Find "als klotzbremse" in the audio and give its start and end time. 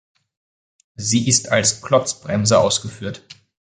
1.51-2.57